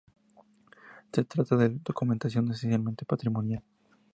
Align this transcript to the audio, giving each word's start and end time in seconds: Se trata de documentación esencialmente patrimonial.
Se 1.13 1.23
trata 1.25 1.55
de 1.57 1.69
documentación 1.69 2.49
esencialmente 2.49 3.05
patrimonial. 3.05 3.61